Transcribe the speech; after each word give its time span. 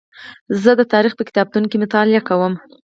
زه 0.63 0.71
د 0.79 0.81
تاریخ 0.93 1.13
په 1.17 1.23
کتابتون 1.29 1.63
کې 1.69 1.81
مطالعه 1.83 2.21
کوم. 2.29 2.53